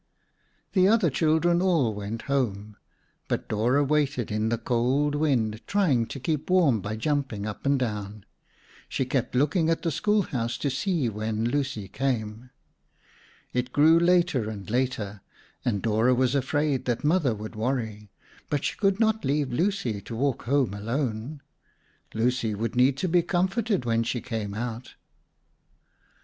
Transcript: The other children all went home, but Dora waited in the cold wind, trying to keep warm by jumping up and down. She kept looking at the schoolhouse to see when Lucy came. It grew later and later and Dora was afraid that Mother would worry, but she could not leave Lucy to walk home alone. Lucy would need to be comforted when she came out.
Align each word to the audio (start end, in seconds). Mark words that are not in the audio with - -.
The 0.73 0.87
other 0.87 1.11
children 1.11 1.61
all 1.61 1.93
went 1.93 2.23
home, 2.23 2.75
but 3.27 3.47
Dora 3.47 3.83
waited 3.83 4.31
in 4.31 4.49
the 4.49 4.57
cold 4.57 5.13
wind, 5.13 5.61
trying 5.67 6.07
to 6.07 6.19
keep 6.19 6.49
warm 6.49 6.81
by 6.81 6.95
jumping 6.95 7.45
up 7.45 7.67
and 7.67 7.77
down. 7.77 8.25
She 8.89 9.05
kept 9.05 9.35
looking 9.35 9.69
at 9.69 9.83
the 9.83 9.91
schoolhouse 9.91 10.57
to 10.57 10.71
see 10.71 11.07
when 11.07 11.45
Lucy 11.45 11.87
came. 11.87 12.49
It 13.53 13.71
grew 13.71 13.99
later 13.99 14.49
and 14.49 14.67
later 14.71 15.21
and 15.63 15.83
Dora 15.83 16.15
was 16.15 16.33
afraid 16.33 16.85
that 16.85 17.03
Mother 17.03 17.35
would 17.35 17.55
worry, 17.55 18.09
but 18.49 18.63
she 18.65 18.77
could 18.77 18.99
not 18.99 19.23
leave 19.23 19.53
Lucy 19.53 20.01
to 20.01 20.15
walk 20.15 20.45
home 20.45 20.73
alone. 20.73 21.43
Lucy 22.15 22.55
would 22.55 22.75
need 22.75 22.97
to 22.97 23.07
be 23.07 23.21
comforted 23.21 23.85
when 23.85 24.01
she 24.01 24.19
came 24.19 24.55
out. 24.55 24.95